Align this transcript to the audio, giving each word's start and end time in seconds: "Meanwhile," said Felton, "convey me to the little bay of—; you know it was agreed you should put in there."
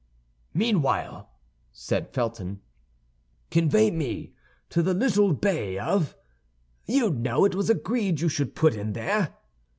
"Meanwhile," 0.55 1.29
said 1.71 2.09
Felton, 2.11 2.59
"convey 3.51 3.91
me 3.91 4.33
to 4.71 4.81
the 4.81 4.95
little 4.95 5.31
bay 5.35 5.77
of—; 5.77 6.15
you 6.87 7.11
know 7.11 7.45
it 7.45 7.53
was 7.53 7.69
agreed 7.69 8.19
you 8.19 8.27
should 8.27 8.55
put 8.55 8.73
in 8.73 8.93
there." 8.93 9.35